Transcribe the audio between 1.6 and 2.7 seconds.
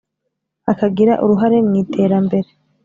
mu iterambere